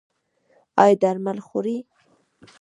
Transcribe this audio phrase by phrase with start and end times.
[0.81, 1.77] ایا درمل خورئ؟